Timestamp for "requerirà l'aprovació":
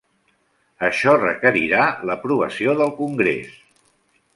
1.19-2.77